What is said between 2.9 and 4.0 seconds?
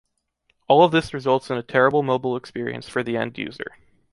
the end user.